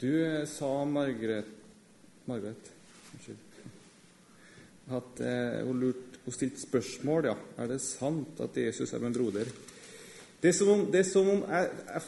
Du 0.00 0.46
sa, 0.46 0.84
Margaret 0.84 1.44
Margaret, 2.28 2.72
At 4.88 5.20
eh, 5.20 5.64
hun, 5.66 5.80
lurt, 5.80 6.18
hun 6.24 6.32
stilte 6.32 6.60
spørsmål, 6.60 7.26
ja. 7.28 7.34
Er 7.58 7.66
det 7.68 7.80
sant 7.82 8.40
at 8.40 8.56
Jesus 8.56 8.92
er 8.92 9.02
min 9.02 9.12
broder? 9.12 9.48
Det 10.42 10.48
er 10.48 10.54
som 10.56 10.68
om, 10.68 10.84
det 10.92 11.00
er 11.00 11.08
som 11.08 11.28
om 11.28 11.42
jeg, 11.48 11.70
jeg, 11.88 12.02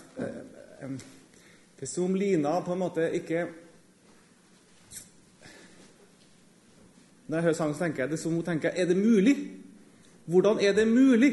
jeg, 0.81 0.91
Det 1.81 1.83
er 1.83 1.91
som 1.91 2.05
om 2.05 2.15
Lina 2.15 2.55
på 2.61 2.73
en 2.73 2.79
måte 2.79 3.11
ikke 3.17 3.47
Når 7.27 7.37
jeg 7.37 7.43
hører 7.43 7.59
sangen, 7.59 7.75
så 7.75 7.85
tenker 7.85 8.05
jeg 8.05 8.13
det 8.13 8.19
er 8.19 8.23
som 8.23 8.37
hun 8.39 8.47
tenker 8.47 8.71
Er 8.71 8.87
det 8.87 8.97
mulig? 8.97 9.37
Hvordan 10.31 10.61
er 10.61 10.73
det 10.79 10.89
mulig? 10.89 11.33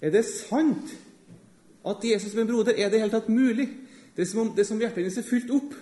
Er 0.00 0.14
det 0.14 0.24
sant 0.24 0.94
at 1.84 2.04
Jesus 2.04 2.34
er 2.34 2.44
min 2.44 2.52
broder? 2.52 2.76
Er 2.76 2.88
det 2.88 3.00
i 3.00 3.02
hele 3.02 3.12
tatt 3.12 3.28
mulig? 3.28 3.68
Det 4.16 4.22
er 4.22 4.30
som 4.30 4.44
om, 4.44 4.52
det 4.54 4.62
er 4.62 4.68
som 4.70 4.80
hjertet 4.80 5.02
hennes 5.02 5.18
er 5.18 5.26
fylt 5.26 5.50
opp. 5.54 5.74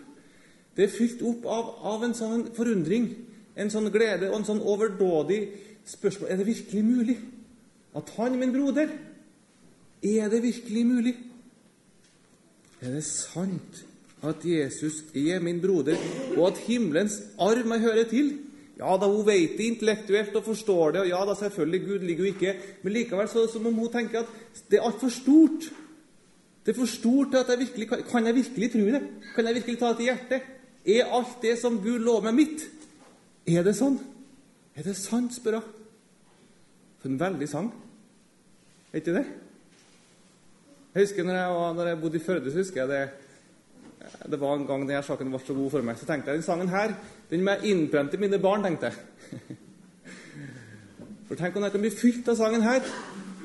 Det 0.76 0.86
er 0.86 0.94
fylt 0.94 1.20
opp 1.28 1.46
av, 1.52 1.70
av, 1.92 2.04
en 2.06 2.14
sånn 2.16 2.46
forundring, 2.56 3.10
en 3.60 3.72
sånn 3.72 3.90
glede 3.92 4.30
og 4.30 4.38
en 4.38 4.48
sånn 4.48 4.62
overdådig 4.64 5.40
spørsmål. 5.88 6.30
Er 6.32 6.40
det 6.40 6.48
virkelig 6.48 6.84
mulig 6.86 7.18
at 7.98 8.14
han 8.16 8.38
min 8.40 8.54
broder? 8.54 8.94
Er 10.02 10.32
det 10.32 10.40
virkelig 10.42 10.84
mulig? 10.88 11.16
Er 12.82 12.96
det 12.96 13.04
sant 13.06 13.84
at 14.26 14.46
Jesus 14.46 15.02
er 15.14 15.42
min 15.42 15.60
broder, 15.60 15.98
og 16.38 16.52
at 16.52 16.64
himmelens 16.64 17.20
arv 17.42 17.68
meg 17.68 17.84
hører 17.84 18.08
til? 18.10 18.32
Ja 18.78 18.96
da, 18.98 19.06
hun 19.10 19.26
vet 19.26 19.58
det 19.58 19.68
intellektuelt 19.68 20.34
og 20.38 20.46
forstår 20.46 20.94
det, 20.94 21.02
og 21.04 21.10
ja 21.10 21.20
da, 21.28 21.36
selvfølgelig, 21.38 21.80
Gud 21.84 22.06
ligger 22.08 22.24
jo 22.24 22.32
ikke 22.32 22.54
Men 22.82 22.92
likevel 22.96 23.28
så 23.28 23.38
er 23.38 23.46
det 23.46 23.52
som 23.52 23.66
om 23.68 23.78
hun 23.78 23.92
tenker 23.92 24.24
at 24.24 24.62
det 24.70 24.78
er 24.78 24.88
altfor 24.88 25.12
stort. 25.12 25.68
Det 26.62 26.72
er 26.72 26.78
for 26.78 26.90
stort 26.90 27.32
til 27.32 27.40
at 27.42 27.48
jeg 27.50 27.58
virkelig 27.58 27.88
kan, 27.88 28.26
jeg 28.26 28.34
virkelig 28.34 28.72
tro 28.72 28.80
det? 28.94 29.02
Kan 29.34 29.46
jeg 29.46 29.54
virkelig 29.54 29.78
ta 29.78 29.88
det 29.90 29.96
til 29.96 30.10
hjertet? 30.10 30.50
Er 30.86 31.14
alt 31.14 31.42
det 31.42 31.56
som 31.58 31.78
Gud 31.82 31.98
lover 31.98 32.30
meg, 32.30 32.34
mitt? 32.34 32.66
Er 33.46 33.64
det 33.66 33.74
sånn? 33.78 33.98
Er 34.78 34.86
det 34.86 34.94
sant, 34.98 35.34
spør 35.34 35.58
hun. 35.58 35.80
For 37.02 37.10
en 37.10 37.18
veldig 37.18 37.48
sang. 37.50 37.72
Er 38.92 39.00
ikke 39.02 39.16
det? 39.16 39.24
Jeg 40.94 41.06
husker 41.06 41.26
når 41.26 41.34
jeg, 41.34 41.50
var, 41.56 41.74
når 41.74 41.88
jeg 41.90 42.00
bodde 42.00 42.18
i 42.20 42.22
Førde, 42.22 42.50
så 42.52 42.62
husker 42.62 42.82
jeg 42.82 42.90
det 42.92 43.02
det 44.30 44.40
var 44.40 44.56
en 44.56 44.66
gang 44.66 44.82
denne 44.82 45.02
saken 45.02 45.30
ble 45.30 45.38
så 45.40 45.54
god 45.54 45.70
for 45.70 45.86
meg. 45.86 45.98
Så 45.98 46.06
tenkte 46.06 46.30
jeg 46.30 46.40
den 46.40 46.46
sangen 46.46 46.68
her 46.68 46.94
den 47.30 47.44
må 47.44 47.54
jeg 47.54 47.72
innprente 47.72 48.18
mine 48.20 48.38
barn. 48.38 48.62
tenkte 48.62 48.90
jeg. 48.90 48.94
For 51.28 51.38
Tenk 51.38 51.56
om 51.56 51.62
jeg 51.64 51.72
kan 51.72 51.80
bli 51.80 51.90
fylt 51.90 52.28
av 52.28 52.36
sangen 52.36 52.62
her. 52.66 52.82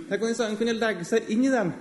Tenk 0.10 0.22
om 0.22 0.28
den 0.28 0.36
sangen 0.36 0.58
kunne 0.60 0.76
legge 0.76 1.06
seg 1.08 1.30
inn 1.32 1.46
i 1.46 1.54
dem. 1.54 1.72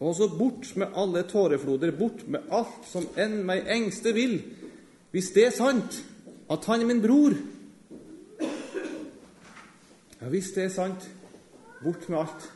Og 0.00 0.14
så 0.16 0.28
bort 0.32 0.76
med 0.80 0.96
alle 0.96 1.22
tårefloder, 1.28 1.92
bort 1.92 2.24
med 2.28 2.48
alt 2.50 2.86
som 2.88 3.04
enn 3.20 3.42
meg 3.44 3.68
engste 3.68 4.14
vil, 4.16 4.38
hvis 5.12 5.32
det 5.34 5.46
er 5.46 5.52
sant 5.56 5.98
at 6.50 6.64
han 6.70 6.80
er 6.80 6.88
min 6.88 7.02
bror. 7.04 7.36
Ja, 10.20 10.30
hvis 10.32 10.50
det 10.56 10.64
er 10.64 10.72
sant, 10.72 11.04
bort 11.82 12.08
med 12.08 12.18
alt. 12.18 12.48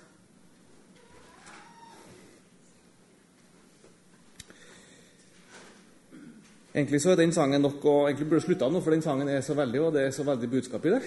Egentlig 6.74 7.00
så 7.00 7.12
er 7.12 7.20
den 7.20 7.32
sangen 7.32 7.62
nok 7.62 7.84
og 7.84 8.08
egentlig 8.08 8.26
burde 8.32 8.42
slutta 8.48 8.66
nå, 8.68 8.80
for 8.82 8.90
den 8.90 9.04
sangen 9.04 9.28
er 9.30 9.44
så 9.46 9.54
veldig, 9.54 9.80
og 9.80 9.92
det 9.94 10.08
er 10.08 10.16
så 10.16 10.24
veldig 10.26 10.50
budskap 10.50 10.88
i 10.88 10.96
det. 10.96 11.02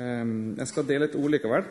Ehm, 0.00 0.56
jeg 0.58 0.66
skal 0.66 0.88
dele 0.88 1.06
et 1.06 1.14
ord 1.14 1.30
likevel. 1.30 1.68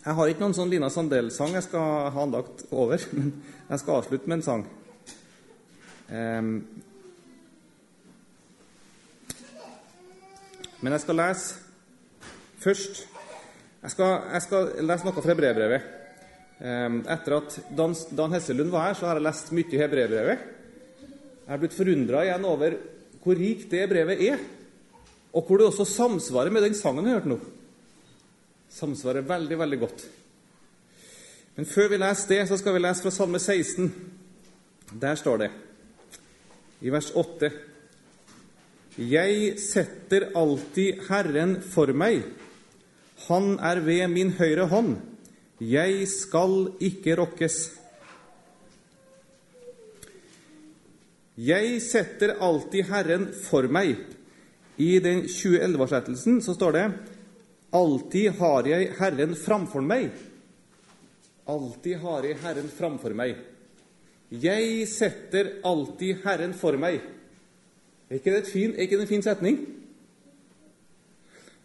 Jeg 0.00 0.16
har 0.16 0.30
ikke 0.30 0.40
noen 0.40 0.54
sånn 0.56 0.70
Lina 0.72 0.88
Sandel-sang 0.88 1.52
jeg 1.58 1.66
skal 1.66 2.06
ha 2.14 2.22
andakt 2.22 2.62
over, 2.72 3.02
men 3.16 3.34
jeg 3.68 3.82
skal 3.82 3.98
avslutte 3.98 4.30
med 4.30 4.38
en 4.38 4.46
sang. 4.46 4.62
Men 10.80 10.96
jeg 10.96 11.02
skal 11.04 11.20
lese 11.20 11.60
først 12.60 13.04
Jeg 13.80 13.92
skal, 13.94 14.10
jeg 14.34 14.42
skal 14.44 14.66
lese 14.84 15.06
noe 15.06 15.22
fra 15.24 15.34
brevbrevet. 15.38 15.84
Etter 16.60 17.36
at 17.38 17.54
Dan, 17.72 17.94
Dan, 18.12 18.34
Hesselund 18.36 18.72
var 18.72 18.90
her, 18.90 18.96
så 18.98 19.06
har 19.08 19.16
jeg 19.16 19.24
lest 19.24 19.52
mye 19.56 19.70
i 19.72 19.86
brevbrevet. 19.94 20.42
Jeg 21.46 21.52
har 21.54 21.62
blitt 21.62 21.76
forundra 21.76 22.24
igjen 22.26 22.44
over 22.48 22.76
hvor 23.22 23.40
rikt 23.40 23.72
det 23.72 23.86
brevet 23.88 24.20
er, 24.26 24.42
og 25.32 25.46
hvor 25.46 25.60
det 25.60 25.70
også 25.70 25.86
samsvarer 25.88 26.52
med 26.52 26.64
den 26.66 26.76
sangen 26.76 27.08
jeg 27.08 27.20
hørte 27.20 27.32
nå 27.32 27.40
samsvarer 28.70 29.26
veldig, 29.26 29.58
veldig 29.58 29.78
godt. 29.80 30.04
Men 31.56 31.66
før 31.68 31.90
vi 31.92 31.98
leser 32.00 32.30
det, 32.34 32.44
så 32.48 32.58
skal 32.60 32.76
vi 32.76 32.82
lese 32.84 33.04
fra 33.04 33.12
Salme 33.14 33.40
16. 33.42 33.90
Der 35.00 35.18
står 35.18 35.42
det 35.42 35.50
i 36.80 36.92
vers 36.92 37.10
8.: 37.14 37.50
Jeg 38.96 39.58
setter 39.60 40.30
alltid 40.36 41.02
Herren 41.08 41.58
for 41.62 41.92
meg. 41.92 42.22
Han 43.28 43.58
er 43.58 43.82
ved 43.84 44.08
min 44.08 44.32
høyre 44.38 44.66
hånd. 44.70 44.96
Jeg 45.60 46.08
skal 46.08 46.72
ikke 46.80 47.18
rokkes. 47.20 47.58
Jeg 51.36 51.78
setter 51.84 52.38
alltid 52.40 52.88
Herren 52.88 53.28
for 53.44 53.68
meg. 53.68 53.98
I 54.80 54.98
den 55.04 55.26
2011-oversettelsen 55.28 56.40
så 56.44 56.56
står 56.56 56.76
det 56.76 56.84
Alltid 57.70 58.32
har 58.40 58.66
jeg 58.66 58.90
Herren 58.98 59.36
framfor 59.38 59.84
meg. 59.86 60.10
Alltid 61.50 62.02
har 62.02 62.26
jeg 62.26 62.38
Herren 62.42 62.70
framfor 62.74 63.14
meg. 63.14 63.38
Jeg 64.30 64.86
setter 64.90 65.56
alltid 65.66 66.22
Herren 66.24 66.54
for 66.54 66.78
meg. 66.78 67.00
Er 68.10 68.18
ikke 68.18 68.34
det, 68.34 68.50
fin, 68.50 68.74
er 68.74 68.86
ikke 68.86 68.98
det 68.98 69.06
en 69.06 69.10
fin 69.10 69.22
setning? 69.22 69.58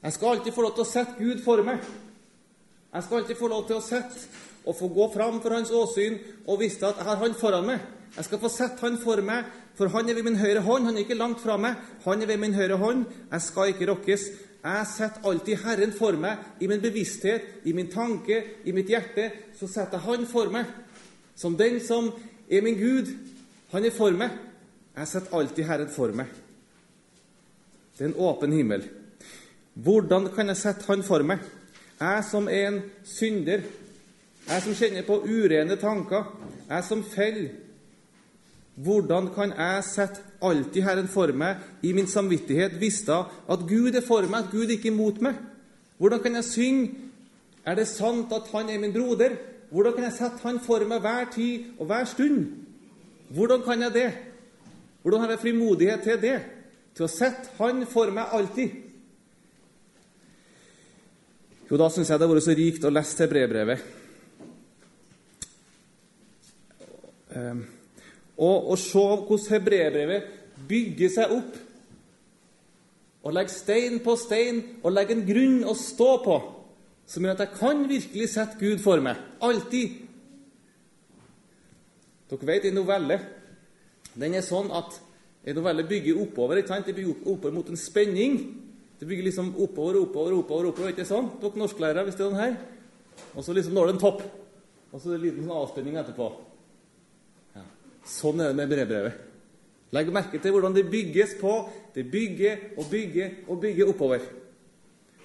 Jeg 0.05 0.13
skal 0.13 0.35
alltid 0.35 0.53
få 0.53 0.65
lov 0.65 0.75
til 0.77 0.85
å 0.85 0.89
sette 0.89 1.17
Gud 1.17 1.41
for 1.45 1.61
meg. 1.65 1.81
Jeg 2.93 3.05
skal 3.05 3.19
alltid 3.19 3.39
få 3.39 3.49
lov 3.49 3.65
til 3.65 3.79
å 3.79 3.85
sette 3.85 4.43
og 4.65 4.77
få 4.77 4.89
gå 4.93 5.07
fram 5.13 5.39
for 5.41 5.53
Hans 5.53 5.73
åsyn 5.73 6.19
og 6.45 6.61
vite 6.61 6.85
at 6.85 7.01
jeg 7.01 7.09
har 7.09 7.21
Han 7.21 7.37
foran 7.37 7.65
meg. 7.69 7.81
Jeg 8.15 8.27
skal 8.29 8.41
få 8.41 8.49
sette 8.53 8.85
Han 8.85 8.97
for 9.01 9.21
meg, 9.25 9.49
for 9.77 9.89
Han 9.93 10.09
er 10.09 10.17
ved 10.17 10.25
min 10.29 10.37
høyre 10.37 10.61
hånd. 10.61 10.85
Han 10.85 10.97
er 10.97 11.05
ikke 11.05 11.17
langt 11.17 11.41
fra 11.41 11.57
meg. 11.57 11.81
Han 12.05 12.21
er 12.21 12.29
ved 12.29 12.41
min 12.41 12.53
høyre 12.53 12.77
hånd. 12.77 13.05
Jeg 13.31 13.41
skal 13.41 13.73
ikke 13.73 13.89
rokkes. 13.89 14.29
Jeg 14.65 14.87
setter 14.89 15.27
alltid 15.29 15.61
Herren 15.61 15.91
for 15.93 16.17
meg 16.17 16.61
i 16.63 16.67
min 16.67 16.81
bevissthet, 16.81 17.61
i 17.69 17.73
min 17.77 17.91
tanke, 17.91 18.39
i 18.65 18.73
mitt 18.73 18.89
hjerte. 18.89 19.29
Så 19.53 19.69
setter 19.69 19.99
jeg 19.99 20.07
Han 20.07 20.25
for 20.25 20.49
meg 20.53 20.65
som 21.35 21.57
den 21.59 21.77
som 21.83 22.09
er 22.49 22.63
min 22.65 22.79
Gud. 22.79 23.11
Han 23.71 23.85
er 23.85 23.93
for 23.93 24.15
meg. 24.15 24.31
Jeg 24.95 25.07
setter 25.11 25.37
alltid 25.37 25.67
Herren 25.69 25.91
for 25.91 26.15
meg. 26.15 26.31
Det 27.97 28.05
er 28.07 28.09
en 28.09 28.19
åpen 28.25 28.53
himmel. 28.53 28.87
Hvordan 29.73 30.31
kan 30.33 30.47
jeg 30.47 30.57
sette 30.57 30.87
Han 30.87 31.03
for 31.03 31.21
meg? 31.23 31.43
Jeg 31.99 32.23
som 32.31 32.47
er 32.47 32.67
en 32.67 32.81
synder, 33.07 33.61
jeg 34.47 34.61
som 34.61 34.75
kjenner 34.75 35.05
på 35.07 35.21
urene 35.23 35.77
tanker, 35.79 36.25
jeg 36.69 36.83
som 36.83 37.03
faller 37.03 37.64
hvordan 38.75 39.29
kan 39.31 39.53
jeg 39.55 39.83
sette 39.87 40.23
alltid 40.43 40.83
Herren 40.83 41.07
for 41.07 41.31
meg 41.31 41.61
i 41.83 41.93
min 41.95 42.09
samvittighet, 42.11 42.75
visste 42.79 43.15
at 43.23 43.63
Gud 43.67 43.95
er 43.95 44.03
for 44.03 44.27
meg, 44.27 44.45
at 44.45 44.51
Gud 44.51 44.71
ikke 44.73 44.89
er 44.89 44.93
imot 44.93 45.21
meg? 45.23 45.39
Hvordan 45.97 46.19
kan 46.19 46.35
jeg 46.35 46.43
synge 46.43 47.01
Er 47.65 47.75
det 47.75 47.87
sant 47.87 48.29
at 48.33 48.51
Han 48.51 48.69
er 48.69 48.79
min 48.79 48.93
broder? 48.93 49.37
Hvordan 49.71 49.93
kan 49.93 50.03
jeg 50.03 50.13
sette 50.13 50.43
Han 50.43 50.59
for 50.59 50.85
meg 50.85 50.99
hver 51.01 51.31
tid 51.33 51.63
og 51.79 51.85
hver 51.85 52.05
stund? 52.05 52.45
Hvordan 53.29 53.61
kan 53.63 53.81
jeg 53.81 53.93
det? 53.93 54.11
Hvordan 55.01 55.19
har 55.19 55.29
jeg 55.29 55.39
frimodighet 55.39 56.03
til 56.03 56.21
det? 56.21 56.39
Til 56.95 57.07
å 57.07 57.09
sette 57.09 57.55
Han 57.57 57.85
for 57.89 58.11
meg 58.11 58.25
alltid? 58.31 58.69
Jo, 61.71 61.77
da 61.77 61.89
syns 61.89 62.11
jeg 62.11 62.19
det 62.19 62.27
har 62.27 62.35
vært 62.35 62.45
så 62.45 62.53
rikt 62.59 62.83
å 62.85 62.91
lese 62.93 63.17
til 63.17 63.31
brevbrevet. 63.31 63.85
Um, 67.35 67.63
og, 68.37 68.71
og 68.71 68.77
se 68.79 69.03
hvordan 69.05 69.45
hebreerbrevet 69.53 70.33
bygger 70.69 71.13
seg 71.13 71.35
opp 71.35 71.61
og 73.25 73.33
legger 73.33 73.53
stein 73.53 74.01
på 74.05 74.15
stein 74.19 74.61
og 74.83 74.93
legger 74.93 75.17
en 75.17 75.25
grunn 75.27 75.63
å 75.65 75.73
stå 75.77 76.09
på 76.25 76.35
som 77.09 77.25
gjør 77.25 77.37
at 77.37 77.45
jeg 77.45 77.57
kan 77.59 77.81
virkelig 77.89 78.27
sette 78.33 78.57
Gud 78.57 78.79
for 78.81 79.01
meg. 79.03 79.19
Alltid. 79.45 80.01
Dere 82.29 82.47
vet, 82.49 82.65
en 82.65 82.79
novelle 82.79 83.19
den 84.15 84.37
er 84.37 84.45
sånn 84.45 84.71
at 84.73 84.95
en 85.45 85.57
novelle 85.59 85.83
bygger 85.85 86.21
oppover. 86.23 86.57
ikke 86.57 86.71
sant? 86.71 86.87
Det 86.87 86.95
bygger 86.95 87.27
oppover 87.27 87.53
mot 87.53 87.67
en 87.69 87.77
spenning. 87.77 88.39
Det 88.99 89.07
bygger 89.07 89.27
liksom 89.27 89.51
oppover, 89.59 89.99
oppover, 89.99 90.37
oppover. 90.39 90.69
oppover, 90.71 90.93
ikke 90.93 91.05
sånn? 91.05 91.27
Dere 91.41 91.61
norsklærere, 91.61 92.05
hvis 92.07 92.15
det 92.17 92.25
er 92.25 92.31
den 92.31 92.39
her. 92.39 92.55
Og 93.35 93.43
så 93.43 93.53
liksom 93.53 93.75
når 93.75 93.91
det 93.91 93.95
en 93.95 94.03
topp. 94.05 94.23
Og 94.91 95.01
så 95.01 95.09
er 95.09 95.11
det 95.11 95.19
en 95.19 95.25
liten 95.27 95.45
sånn 95.45 95.59
avspenning 95.59 95.99
etterpå. 95.99 96.29
Sånn 98.05 98.41
er 98.41 98.51
det 98.51 98.59
med 98.59 98.69
brevbrevet. 98.69 99.21
Legg 99.95 100.09
merke 100.13 100.39
til 100.41 100.53
hvordan 100.53 100.75
det 100.75 100.87
bygges 100.91 101.37
på. 101.39 101.53
Det 101.95 102.05
bygger 102.11 102.77
og 102.77 102.89
bygger 102.91 103.37
og 103.47 103.61
bygger 103.61 103.91
oppover. 103.91 104.25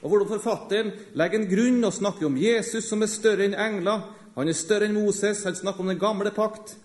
Og 0.01 0.09
hvordan 0.09 0.31
forfatteren 0.31 0.93
legger 1.19 1.41
en 1.41 1.51
grunn 1.51 1.85
og 1.85 1.93
snakker 1.93 2.29
om 2.29 2.39
Jesus 2.41 2.87
som 2.89 3.03
er 3.03 3.11
større 3.13 3.47
enn 3.49 3.59
engler, 3.59 4.17
Han 4.37 4.49
er 4.49 4.55
større 4.55 4.87
enn 4.87 4.95
Moses. 4.95 5.43
Han 5.45 5.57
snakker 5.59 5.83
om 5.83 5.89
den 5.91 5.99
gamle 5.99 6.31
pakt. 6.31 6.77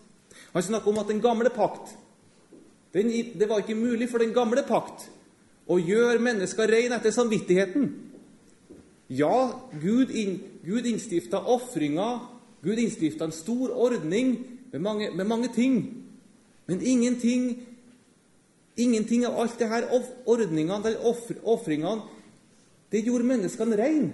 Han 0.54 0.64
snakker 0.64 0.90
om 0.90 0.98
at 0.98 1.08
den 1.08 1.22
gamle 1.22 1.50
pakt 1.50 1.94
den, 2.94 3.08
Det 3.38 3.50
var 3.50 3.60
ikke 3.60 3.76
mulig 3.76 4.10
for 4.10 4.18
den 4.18 4.34
gamle 4.34 4.64
pakt 4.64 5.10
å 5.68 5.78
gjøre 5.78 6.20
mennesker 6.20 6.68
rene 6.68 6.96
etter 6.96 7.12
samvittigheten. 7.12 7.90
Ja, 9.10 9.62
Gud, 9.82 10.10
inn, 10.10 10.40
Gud 10.66 10.86
innstifta 10.86 11.38
ofringer. 11.38 12.20
Gud 12.64 12.80
innstifta 12.80 13.26
en 13.26 13.32
stor 13.36 13.70
ordning 13.70 14.38
med 14.72 14.82
mange, 14.82 15.12
med 15.12 15.26
mange 15.26 15.50
ting. 15.56 15.80
Men 16.68 16.82
ingenting, 16.82 17.68
ingenting 18.78 19.26
av 19.26 19.40
alt 19.40 19.60
det 19.60 19.70
her 19.70 19.88
ordningene, 20.26 20.84
de 20.84 20.96
ofringene, 21.44 22.02
det 22.92 23.04
gjorde 23.06 23.28
menneskene 23.28 23.78
reine. 23.78 24.12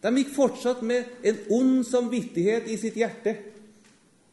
De 0.00 0.12
gikk 0.16 0.32
fortsatt 0.32 0.80
med 0.86 1.26
en 1.26 1.40
ond 1.52 1.80
samvittighet 1.84 2.68
i 2.72 2.78
sitt 2.80 2.96
hjerte. 2.96 3.34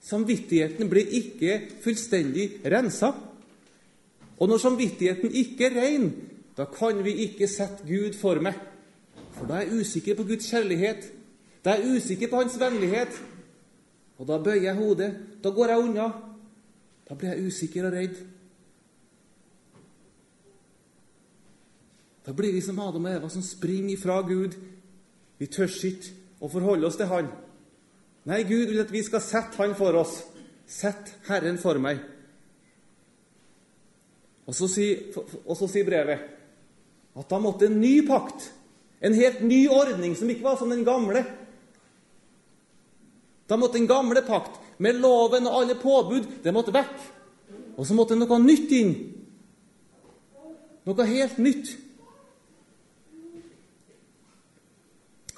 Samvittigheten 0.08 0.88
ble 0.88 1.04
ikke 1.20 1.60
fullstendig 1.84 2.62
rensa. 2.72 3.12
Og 4.38 4.48
når 4.48 4.62
samvittigheten 4.64 5.34
ikke 5.36 5.68
er 5.68 5.80
rein, 5.82 6.12
da 6.58 6.66
kan 6.72 7.04
vi 7.04 7.18
ikke 7.26 7.50
sette 7.52 7.84
Gud 7.88 8.16
for 8.18 8.40
meg. 8.44 8.56
For 9.36 9.50
da 9.50 9.60
er 9.60 9.68
jeg 9.68 9.84
usikker 9.84 10.18
på 10.18 10.26
Guds 10.30 10.48
kjærlighet. 10.50 11.10
Da 11.66 11.76
er 11.76 11.84
jeg 11.84 12.00
usikker 12.00 12.32
på 12.32 12.40
Hans 12.42 12.56
vennlighet. 12.62 13.18
Og 14.18 14.26
da 14.28 14.40
bøyer 14.42 14.64
jeg 14.70 14.78
hodet. 14.80 15.12
Da 15.44 15.52
går 15.54 15.74
jeg 15.74 15.84
unna. 15.84 16.08
Da 17.08 17.16
blir 17.16 17.34
jeg 17.34 17.48
usikker 17.48 17.88
og 17.88 17.94
redd. 17.96 18.18
Da 22.28 22.34
blir 22.36 22.52
vi 22.52 22.62
som 22.62 22.80
Adam 22.84 23.06
og 23.06 23.14
Eva, 23.14 23.30
som 23.32 23.46
springer 23.46 23.94
ifra 23.94 24.20
Gud. 24.28 24.58
Vi 25.40 25.48
tør 25.48 25.70
ikke 25.72 26.16
å 26.44 26.50
forholde 26.52 26.90
oss 26.90 26.98
til 27.00 27.08
Han. 27.08 27.30
Nei, 28.28 28.42
Gud 28.44 28.68
vil 28.68 28.82
at 28.84 28.92
vi 28.92 29.04
skal 29.06 29.24
sette 29.24 29.56
Han 29.62 29.78
for 29.80 29.96
oss. 29.96 30.20
Sett 30.68 31.14
Herren 31.30 31.60
for 31.62 31.80
meg. 31.80 32.02
Og 34.48 34.56
så 34.56 34.68
sier, 34.72 35.08
og 35.16 35.56
så 35.60 35.70
sier 35.72 35.88
brevet 35.88 36.34
at 37.18 37.32
da 37.32 37.40
måtte 37.42 37.68
en 37.68 37.80
ny 37.82 38.02
pakt, 38.08 38.52
en 39.02 39.16
helt 39.16 39.40
ny 39.42 39.64
ordning, 39.72 40.14
som 40.16 40.30
ikke 40.30 40.46
var 40.46 40.60
som 40.60 40.70
den 40.72 40.86
gamle 40.88 41.24
Da 43.48 43.58
måtte 43.58 43.80
den 43.80 43.88
gamle 43.88 44.22
pakt, 44.28 44.60
med 44.78 45.00
loven 45.02 45.48
og 45.48 45.62
alle 45.62 45.76
påbud, 45.80 46.28
det 46.44 46.54
måtte 46.54 46.74
vekk. 46.76 46.98
Og 47.78 47.86
så 47.88 47.96
måtte 47.98 48.18
noe 48.18 48.40
nytt 48.42 48.74
inn. 48.76 48.94
Noe 50.88 51.08
helt 51.08 51.40
nytt. 51.42 51.74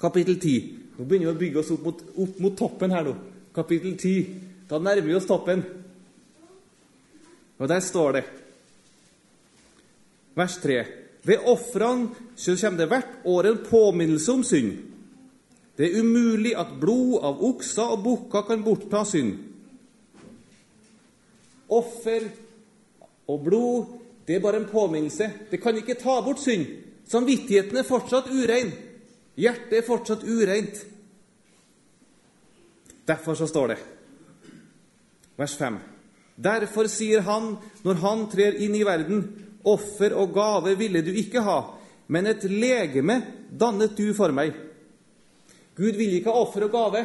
Kapittel 0.00 0.38
10. 0.40 0.76
Nå 0.96 1.04
begynner 1.04 1.30
vi 1.30 1.32
å 1.32 1.40
bygge 1.40 1.60
oss 1.60 1.72
opp 1.74 1.84
mot, 1.84 2.02
opp 2.24 2.38
mot 2.40 2.56
toppen 2.56 2.92
her 2.94 3.06
nå. 3.06 3.14
Kapittel 3.56 3.96
10. 3.96 4.34
Da 4.70 4.78
nærmer 4.80 5.08
vi 5.08 5.16
oss 5.18 5.28
toppen. 5.28 5.64
Og 7.60 7.68
der 7.68 7.82
står 7.84 8.16
det, 8.16 8.24
vers 10.38 10.56
3 10.62 10.78
Ved 11.28 11.42
ofrene 11.44 12.08
kommer 12.40 12.78
det 12.78 12.86
hvert 12.88 13.26
år 13.28 13.48
en 13.50 13.58
påminnelse 13.66 14.32
om 14.32 14.44
synd. 14.44 14.70
Det 15.80 15.88
er 15.88 16.02
umulig 16.04 16.50
at 16.60 16.74
blod 16.76 17.22
av 17.24 17.38
okser 17.40 17.94
og 17.94 18.02
bukker 18.04 18.44
kan 18.44 18.60
bortta 18.60 19.00
synd. 19.08 19.38
Offer 21.72 22.26
og 23.30 23.40
blod, 23.46 23.94
det 24.28 24.36
er 24.36 24.44
bare 24.44 24.60
en 24.60 24.68
påminnelse. 24.68 25.30
Det 25.48 25.62
kan 25.62 25.78
ikke 25.80 25.96
ta 25.96 26.18
bort 26.20 26.44
synd. 26.44 26.68
Samvittigheten 27.08 27.80
er 27.80 27.88
fortsatt 27.88 28.28
urein. 28.28 28.74
Hjertet 29.40 29.78
er 29.80 29.88
fortsatt 29.88 30.28
ureint. 30.28 30.84
Derfor 33.08 33.40
så 33.40 33.48
står 33.48 33.72
det, 33.72 33.80
vers 35.40 35.56
5 35.56 35.78
Derfor 36.36 36.92
sier 36.92 37.24
han, 37.24 37.54
når 37.84 38.04
han 38.04 38.28
trer 38.32 38.60
inn 38.60 38.76
i 38.76 38.84
verden, 38.84 39.24
offer 39.64 40.12
og 40.12 40.34
gave 40.36 40.76
ville 40.76 41.00
du 41.04 41.10
ikke 41.16 41.40
ha, 41.44 41.58
men 42.12 42.28
et 42.28 42.44
legeme 42.44 43.22
dannet 43.50 43.96
du 43.96 44.12
for 44.16 44.32
meg. 44.36 44.69
Gud 45.80 45.96
vil 45.96 46.18
ikke 46.18 46.28
ha 46.32 46.42
offer 46.42 46.66
og 46.66 46.74
gave, 46.74 47.04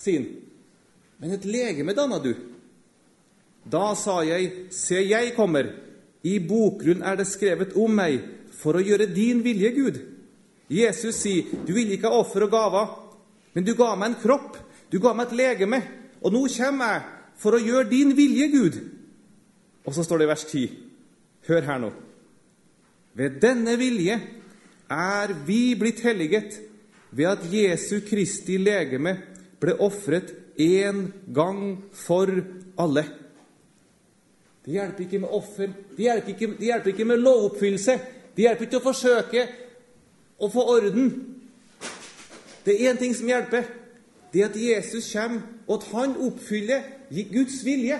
sier 0.00 0.24
han, 0.24 0.30
men 1.20 1.36
et 1.36 1.44
legeme 1.46 1.94
danna 1.94 2.18
du. 2.18 2.32
Da 3.70 3.92
sa 3.94 4.22
jeg, 4.26 4.72
se, 4.74 4.98
jeg 5.04 5.34
kommer, 5.36 5.68
i 6.26 6.38
bokgrunn 6.42 7.04
er 7.06 7.20
det 7.20 7.28
skrevet 7.30 7.76
om 7.78 7.92
meg, 7.94 8.18
for 8.60 8.76
å 8.76 8.82
gjøre 8.84 9.06
din 9.14 9.44
vilje, 9.44 9.70
Gud. 9.76 10.00
Jesus 10.70 11.22
sier, 11.22 11.44
'Du 11.66 11.72
ville 11.72 11.94
ikke 11.96 12.10
ha 12.10 12.18
offer 12.20 12.44
og 12.44 12.50
gaver, 12.50 12.86
men 13.54 13.64
du 13.64 13.74
ga 13.74 13.94
meg 13.94 14.10
en 14.10 14.20
kropp, 14.22 14.56
du 14.90 14.98
ga 15.00 15.14
meg 15.14 15.26
et 15.26 15.36
legeme.' 15.36 15.82
'Og 16.22 16.32
nå 16.32 16.42
kommer 16.56 16.92
jeg 16.92 17.02
for 17.36 17.56
å 17.56 17.62
gjøre 17.62 17.90
din 17.90 18.16
vilje, 18.16 18.48
Gud.' 18.52 18.80
Og 19.86 19.94
så 19.94 20.04
står 20.04 20.18
det 20.18 20.24
i 20.24 20.28
vers 20.28 20.44
10. 20.44 20.70
Hør 21.48 21.62
her 21.62 21.78
nå. 21.78 21.92
Ved 23.14 23.40
denne 23.40 23.76
vilje 23.78 24.20
er 24.90 25.32
vi 25.46 25.74
blitt 25.74 26.00
helliget 26.04 26.69
ved 27.10 27.26
at 27.26 27.46
Jesu 27.52 28.00
Kristi 28.06 28.58
legeme 28.58 29.16
ble 29.60 29.74
ofret 29.82 30.34
én 30.60 31.08
gang 31.34 31.78
for 31.92 32.30
alle. 32.78 33.04
Det 34.64 34.76
hjelper 34.76 35.04
ikke 35.06 35.18
med 35.18 35.32
offer, 35.32 35.72
det 35.96 36.04
hjelper 36.04 36.34
ikke, 36.34 36.46
det 36.58 36.68
hjelper 36.68 36.92
ikke 36.92 37.08
med 37.08 37.22
lovoppfyllelse. 37.24 37.98
Det 38.36 38.44
hjelper 38.44 38.66
ikke 38.66 38.80
å 38.80 38.84
forsøke 38.84 39.46
å 40.40 40.48
få 40.52 40.64
orden. 40.76 41.10
Det 42.64 42.76
er 42.76 42.92
én 42.92 43.00
ting 43.00 43.14
som 43.16 43.28
hjelper. 43.28 43.66
Det 44.30 44.44
at 44.46 44.56
Jesus 44.56 45.08
kommer, 45.12 45.42
og 45.66 45.80
at 45.80 45.88
han 45.90 46.16
oppfyller 46.22 46.84
Guds 47.32 47.64
vilje. 47.66 47.98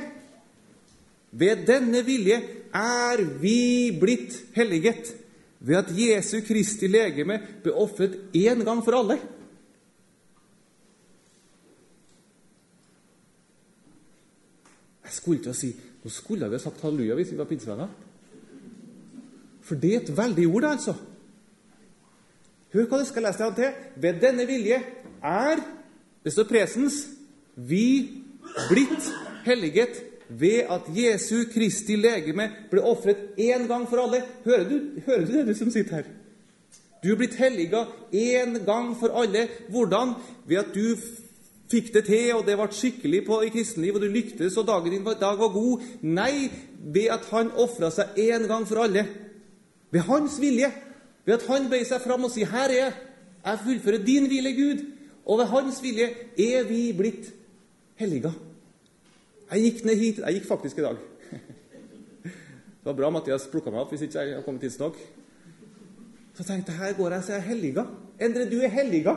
Ved 1.33 1.65
denne 1.67 2.05
vilje 2.07 2.39
er 2.75 3.23
vi 3.41 3.91
blitt 3.99 4.37
helliget 4.55 5.11
ved 5.61 5.77
at 5.77 5.93
Jesu 5.93 6.41
Kristi 6.47 6.89
legeme 6.89 7.37
ble 7.63 7.75
ofret 7.77 8.17
én 8.37 8.65
gang 8.65 8.81
for 8.85 8.97
alle. 8.97 9.19
Jeg 15.05 15.17
skulle 15.19 15.43
til 15.43 15.53
å 15.53 15.59
si 15.59 15.73
Nå 16.01 16.09
skulle 16.09 16.47
vi 16.49 16.57
ha 16.57 16.63
sagt 16.63 16.81
halleluja 16.81 17.13
hvis 17.19 17.35
vi 17.35 17.37
var 17.37 17.49
pinsevenner. 17.51 17.91
For 19.61 19.77
det 19.77 19.91
er 19.93 19.99
et 20.01 20.13
veldig 20.17 20.47
ord, 20.49 20.65
altså. 20.65 20.95
Hør 22.73 22.87
hva 22.89 23.01
det 23.03 23.09
skal 23.11 23.27
lese 23.27 23.43
deg 23.43 23.59
til. 23.59 23.83
Ved 24.01 24.23
denne 24.23 24.47
vilje 24.49 24.79
er 25.21 25.61
Det 26.25 26.33
står 26.33 26.49
presens. 26.49 26.97
Vi 27.57 27.85
blitt 28.69 29.07
helliget 29.45 30.01
ved 30.31 30.71
at 30.71 30.87
Jesu 30.95 31.45
Kristi 31.53 31.97
legeme 31.99 32.49
ble 32.71 32.83
ofret 32.87 33.35
én 33.39 33.67
gang 33.69 33.87
for 33.89 34.05
alle. 34.05 34.23
Hører 34.45 34.69
du, 34.69 34.77
hører 35.07 35.27
du 35.27 35.33
det, 35.33 35.47
du 35.47 35.55
som 35.59 35.71
sitter 35.71 36.01
her? 36.01 36.11
Du 37.03 37.11
er 37.13 37.17
blitt 37.17 37.39
helliga 37.41 37.87
én 38.13 38.59
gang 38.67 38.93
for 39.01 39.15
alle. 39.17 39.49
Hvordan? 39.69 40.15
Ved 40.47 40.63
at 40.63 40.75
du 40.75 40.97
fikk 41.71 41.93
det 41.95 42.05
til, 42.11 42.35
og 42.37 42.45
det 42.47 42.59
ble 42.59 42.69
skikkelig 42.75 43.25
på 43.27 43.41
i 43.47 43.51
kristenliv, 43.55 43.97
og 43.97 44.05
du 44.05 44.11
lyktes, 44.11 44.59
og 44.59 44.69
dagen 44.69 44.93
din 44.93 45.07
dag 45.07 45.39
var 45.39 45.55
god. 45.55 45.87
Nei, 46.03 46.51
ved 46.81 47.11
at 47.15 47.27
han 47.31 47.53
ofra 47.57 47.91
seg 47.95 48.19
én 48.21 48.47
gang 48.51 48.67
for 48.69 48.85
alle. 48.85 49.07
Ved 49.91 50.07
hans 50.07 50.39
vilje. 50.41 50.71
Ved 51.25 51.39
at 51.39 51.47
han 51.49 51.69
bøyer 51.71 51.89
seg 51.89 52.03
fram 52.05 52.25
og 52.25 52.31
sier 52.31 52.47
'Her 52.47 52.69
er 52.69 52.79
jeg. 52.85 52.93
Jeg 53.45 53.59
fullfører 53.65 54.05
din 54.05 54.27
hvile, 54.27 54.53
Gud.' 54.55 54.87
Og 55.27 55.39
ved 55.39 55.47
hans 55.47 55.83
vilje 55.83 56.07
er 56.39 56.63
vi 56.69 56.93
blitt 56.93 57.33
helliga. 57.97 58.31
Jeg 59.51 59.65
gikk 59.65 59.81
ned 59.85 59.99
hit 59.99 60.21
Jeg 60.23 60.37
gikk 60.39 60.47
faktisk 60.49 60.79
i 60.79 60.85
dag. 60.87 61.01
Det 62.81 62.89
var 62.89 62.97
bra 62.97 63.11
Mathias 63.13 63.49
plukka 63.51 63.73
meg 63.73 63.83
opp 63.83 63.91
hvis 63.93 64.07
ikke 64.07 64.23
jeg 64.23 64.35
hadde 64.37 64.45
kommet 64.47 64.63
tidsnok. 64.65 64.97
Så 66.33 66.47
tenkte 66.47 66.73
jeg 66.73 66.81
her 66.81 66.95
går 66.97 67.17
jeg 67.17 67.27
så 67.27 67.35
jeg 67.35 67.43
er 67.43 67.49
helliga. 67.51 67.85
Endre, 68.21 68.47
du 68.49 68.57
er 68.63 68.73
helliga. 68.73 69.17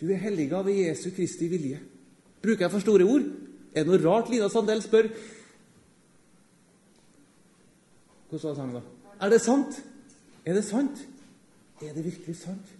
Du 0.00 0.06
er 0.12 0.20
helliga 0.20 0.60
ved 0.62 0.78
Jesu 0.84 1.08
Kristi 1.16 1.48
vilje. 1.50 1.80
Bruker 2.44 2.66
jeg 2.66 2.70
for 2.76 2.84
store 2.84 3.08
ord? 3.08 3.26
Er 3.74 3.84
det 3.84 3.90
noe 3.90 4.02
rart 4.04 4.30
Lina 4.30 4.48
Sandel 4.52 4.84
spør? 4.84 5.08
Hvordan 8.30 8.48
var 8.48 8.56
sangen, 8.60 8.78
da? 8.78 9.12
Er 9.26 9.32
det 9.32 9.40
sant? 9.42 9.82
Er 10.44 10.54
det 10.54 10.64
sant? 10.64 11.02
Er 11.82 11.92
det 11.96 12.04
virkelig 12.04 12.36
sant? 12.44 12.72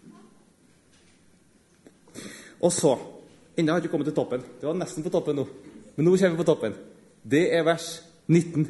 Og 2.60 2.72
så 2.72 2.96
Ennå 3.56 3.72
har 3.72 3.78
jeg 3.78 3.86
ikke 3.86 3.92
kommet 3.94 4.06
til 4.10 4.14
toppen. 4.14 4.42
Det 4.60 4.68
var 4.68 4.74
nesten 4.76 5.04
på 5.04 5.10
toppen 5.10 5.38
nå. 5.40 5.46
Men 5.96 6.08
nå 6.08 6.16
kommer 6.16 6.36
vi 6.36 6.42
på 6.42 6.48
toppen. 6.48 6.76
Det 7.22 7.48
er 7.56 7.64
vers 7.66 7.88
19. 8.28 8.66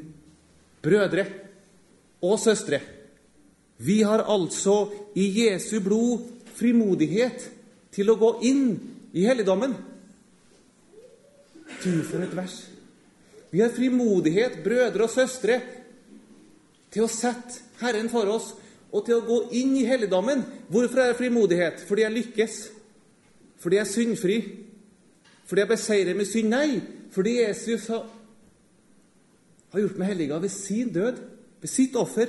Brødre 0.82 1.26
og 2.22 2.38
søstre, 2.40 2.80
vi 3.78 4.00
har 4.02 4.22
altså 4.24 4.86
i 5.14 5.26
Jesu 5.42 5.80
blod 5.84 6.22
frimodighet 6.56 7.50
til 7.92 8.08
å 8.08 8.16
gå 8.16 8.30
inn 8.48 8.70
i 9.12 9.26
helligdommen. 9.28 9.74
Du, 11.82 11.90
for 12.06 12.24
et 12.24 12.36
vers. 12.36 12.54
Vi 13.52 13.60
har 13.60 13.74
frimodighet, 13.74 14.62
brødre 14.64 15.04
og 15.04 15.12
søstre, 15.12 15.60
til 16.92 17.04
å 17.04 17.12
sette 17.12 17.60
Herren 17.82 18.08
for 18.08 18.30
oss 18.32 18.54
og 18.94 19.04
til 19.04 19.18
å 19.18 19.26
gå 19.26 19.38
inn 19.58 19.74
i 19.76 19.84
helligdommen. 19.88 20.44
Hvorfor 20.72 21.02
er 21.02 21.12
det 21.12 21.18
frimodighet? 21.18 21.82
Fordi 21.88 22.06
jeg 22.06 22.14
lykkes. 22.14 22.54
Fordi 23.60 23.76
jeg 23.76 23.84
er 23.84 23.90
syndfri. 23.90 24.36
Fordi 25.46 25.62
jeg 25.62 25.72
beseirer 25.74 26.16
med 26.16 26.28
synd? 26.30 26.54
Nei, 26.54 26.80
fordi 27.16 27.38
Jesus 27.40 27.86
har, 27.88 28.04
har 29.72 29.80
gjort 29.80 29.96
meg 29.96 30.10
helliga 30.12 30.36
ved 30.42 30.52
sin 30.52 30.90
død, 30.92 31.22
ved 31.62 31.70
sitt 31.72 31.96
offer. 31.96 32.28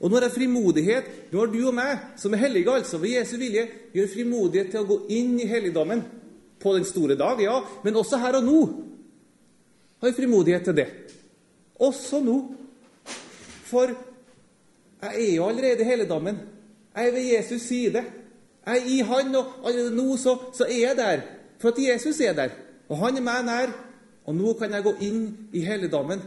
Og 0.00 0.10
nå 0.10 0.18
har 0.18 0.26
jeg 0.26 0.34
frimodighet. 0.34 1.12
Nå 1.30 1.38
har 1.38 1.52
du 1.52 1.60
og 1.62 1.76
meg, 1.76 2.08
som 2.18 2.34
er 2.34 2.42
hellige 2.42 2.74
altså 2.74 2.98
ved 2.98 3.14
Jesu 3.20 3.36
vilje, 3.38 3.68
gjør 3.94 4.10
frimodighet 4.16 4.72
til 4.74 4.82
å 4.82 4.88
gå 4.88 4.98
inn 5.14 5.36
i 5.38 5.46
helligdommen 5.46 6.02
på 6.58 6.74
den 6.74 6.86
store 6.88 7.14
dag, 7.14 7.38
ja, 7.38 7.54
men 7.84 7.96
også 8.00 8.18
her 8.18 8.40
og 8.40 8.46
nå 8.48 8.60
har 10.00 10.10
vi 10.10 10.16
frimodighet 10.16 10.64
til 10.66 10.74
det. 10.74 10.86
Også 11.78 12.18
nå. 12.22 12.36
For 13.66 13.92
jeg 15.02 15.14
er 15.22 15.34
jo 15.36 15.46
allerede 15.46 15.82
i 15.82 15.86
helligdommen. 15.86 16.38
Jeg 16.94 17.08
er 17.08 17.14
ved 17.14 17.26
Jesus 17.36 17.62
side. 17.62 18.02
Jeg 18.66 18.78
er 18.78 18.90
i 18.90 18.98
Han, 19.06 19.34
og 19.38 19.66
allerede 19.66 19.94
nå 19.94 20.16
så, 20.16 20.36
så 20.54 20.66
er 20.66 20.80
jeg 20.80 20.96
der. 20.98 21.22
For 21.58 21.70
at 21.70 21.78
Jesus 21.78 22.20
er 22.20 22.34
der. 22.34 22.58
Og 22.88 22.98
han 23.02 23.16
er 23.16 23.24
meg 23.24 23.44
nær. 23.46 23.74
Og 24.28 24.36
nå 24.36 24.52
kan 24.58 24.72
jeg 24.72 24.84
gå 24.84 24.92
inn 25.06 25.22
i 25.56 25.64
helligdommen. 25.64 26.20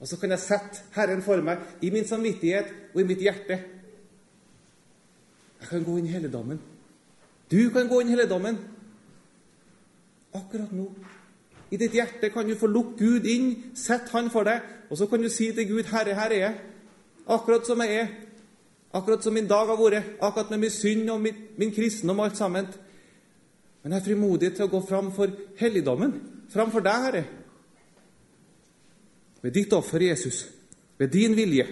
Og 0.00 0.08
så 0.08 0.16
kan 0.18 0.32
jeg 0.32 0.42
sette 0.42 0.86
Herren 0.96 1.22
for 1.22 1.42
meg 1.44 1.84
i 1.84 1.90
min 1.94 2.06
samvittighet 2.08 2.72
og 2.94 3.00
i 3.02 3.06
mitt 3.06 3.20
hjerte. 3.22 3.58
Jeg 5.60 5.68
kan 5.68 5.84
gå 5.84 5.98
inn 5.98 6.08
i 6.08 6.14
helligdommen. 6.14 6.60
Du 7.52 7.60
kan 7.70 7.88
gå 7.88 8.00
inn 8.00 8.08
i 8.10 8.16
helligdommen. 8.16 8.58
Akkurat 10.34 10.72
nå. 10.72 10.88
I 11.72 11.78
ditt 11.80 11.94
hjerte 11.96 12.32
kan 12.32 12.48
du 12.48 12.56
få 12.58 12.68
lukke 12.68 12.98
Gud 12.98 13.28
inn, 13.28 13.52
sette 13.76 14.12
Han 14.12 14.28
for 14.32 14.44
deg, 14.44 14.60
og 14.90 14.98
så 14.98 15.06
kan 15.08 15.22
du 15.22 15.28
si 15.32 15.52
til 15.52 15.68
Gud, 15.68 15.84
'Herre, 15.84 16.14
her 16.14 16.30
er 16.30 16.38
jeg.' 16.38 16.60
Akkurat 17.28 17.66
som 17.66 17.80
jeg 17.80 17.94
er. 17.96 18.08
Akkurat 18.92 19.24
som 19.24 19.32
min 19.32 19.46
dag 19.46 19.66
har 19.66 19.76
vært. 19.76 20.04
Akkurat 20.20 20.50
med 20.50 20.58
min 20.58 20.70
synd 20.70 21.10
og 21.10 21.20
min, 21.20 21.34
min 21.56 21.72
kristendom 21.72 22.18
og 22.18 22.24
alt 22.24 22.36
sammen. 22.36 22.66
Men 23.82 23.92
jeg 23.92 24.00
er 24.00 24.06
frimodig 24.06 24.52
til 24.54 24.66
å 24.66 24.72
gå 24.72 24.80
fram 24.86 25.10
for 25.14 25.32
helligdommen. 25.58 26.14
Fram 26.52 26.70
for 26.70 26.84
deg, 26.84 27.06
Herre. 27.06 27.22
Ved 29.42 29.56
ditt 29.56 29.74
offer, 29.74 30.04
Jesus. 30.06 30.44
Ved 30.98 31.10
din 31.14 31.34
vilje. 31.36 31.66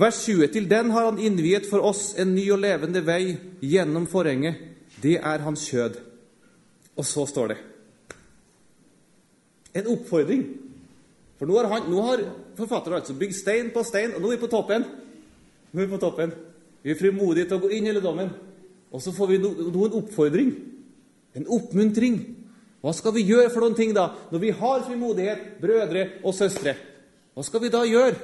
Vers 0.00 0.22
20. 0.24 0.48
Til 0.52 0.68
den 0.70 0.90
har 0.94 1.10
han 1.10 1.20
innviet 1.20 1.68
for 1.68 1.84
oss 1.84 2.14
en 2.20 2.34
ny 2.36 2.48
og 2.54 2.62
levende 2.64 3.04
vei 3.04 3.36
gjennom 3.60 4.08
forhenget. 4.08 4.60
Det 5.02 5.18
er 5.20 5.44
hans 5.44 5.68
kjød. 5.68 6.00
Og 6.96 7.04
så 7.04 7.26
står 7.28 7.52
det 7.52 7.58
en 9.76 9.90
oppfordring. 9.92 10.44
For 11.36 11.48
nå 11.48 11.56
har, 11.58 11.68
han, 11.68 11.88
nå 11.92 12.02
har 12.06 12.22
forfatteren 12.56 13.02
altså 13.02 13.16
bygd 13.18 13.36
stein 13.36 13.72
på 13.74 13.82
stein, 13.84 14.14
og 14.16 14.22
nå 14.22 14.30
er 14.30 14.38
vi 14.38 14.44
på 14.46 14.52
toppen. 14.52 14.86
Nå 15.72 15.82
er 15.82 15.86
Vi 15.86 15.92
på 15.92 16.00
toppen. 16.00 16.32
Vi 16.82 16.90
er 16.90 16.98
frimodige 16.98 17.48
til 17.48 17.58
å 17.58 17.64
gå 17.66 17.72
inn 17.76 17.84
i 17.84 17.90
hele 17.90 18.00
dommen. 18.00 18.30
Og 18.94 19.02
så 19.02 19.12
får 19.14 19.32
vi 19.32 19.38
noen 19.42 19.70
no, 19.72 19.86
en 19.86 19.98
oppfordring. 20.00 20.52
En 21.36 21.48
oppmuntring. 21.56 22.20
Hva 22.84 22.92
skal 22.94 23.16
vi 23.16 23.26
gjøre 23.26 23.50
for 23.50 23.64
noen 23.64 23.76
ting, 23.78 23.92
da, 23.96 24.10
når 24.30 24.42
vi 24.42 24.52
har 24.54 24.84
frimodighet, 24.86 25.56
brødre 25.60 26.04
og 26.22 26.36
søstre? 26.36 26.76
Hva 27.34 27.44
skal 27.44 27.64
vi 27.64 27.72
da 27.72 27.82
gjøre? 27.88 28.16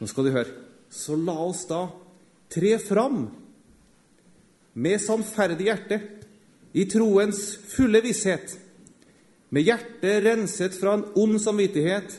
Nå 0.00 0.08
skal 0.10 0.26
du 0.26 0.32
høre. 0.34 0.54
Så 0.90 1.16
la 1.18 1.36
oss 1.44 1.64
da 1.68 1.86
tre 2.50 2.76
fram 2.82 3.26
med 4.74 5.02
sannferdig 5.02 5.68
hjerte 5.68 6.00
i 6.74 6.86
troens 6.90 7.40
fulle 7.70 8.00
visshet, 8.02 8.56
med 9.54 9.66
hjertet 9.68 10.24
renset 10.24 10.74
fra 10.74 10.96
en 10.96 11.04
ond 11.20 11.38
samvittighet 11.42 12.16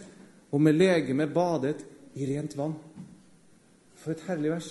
og 0.56 0.62
med 0.64 0.78
legeme 0.80 1.28
badet 1.28 1.82
i 2.16 2.28
rent 2.30 2.56
vann. 2.56 2.78
For 4.00 4.16
et 4.16 4.24
herlig 4.30 4.54
vers. 4.54 4.70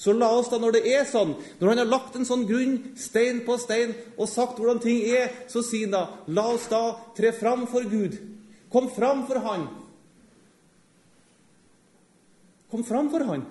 Så 0.00 0.14
la 0.16 0.30
oss 0.32 0.48
da, 0.48 0.56
når 0.56 0.78
det 0.78 0.80
er 0.88 1.02
sånn, 1.04 1.34
når 1.60 1.74
han 1.74 1.82
har 1.82 1.88
lagt 1.90 2.14
en 2.16 2.24
sånn 2.24 2.46
grunn, 2.48 2.78
stein 2.96 3.42
på 3.44 3.58
stein, 3.60 3.92
og 4.16 4.30
sagt 4.32 4.56
hvordan 4.56 4.80
ting 4.80 5.02
er, 5.04 5.28
så 5.52 5.60
sier 5.60 5.90
han 5.90 5.92
da, 5.92 6.04
la 6.32 6.46
oss 6.54 6.64
da 6.72 6.80
tre 7.18 7.34
fram 7.36 7.66
for 7.68 7.84
Gud. 7.84 8.16
Kom 8.72 8.88
fram 8.94 9.26
for 9.28 9.42
Han. 9.44 9.68
Kom 12.72 12.86
fram 12.86 13.12
for 13.12 13.28
Han. 13.28 13.44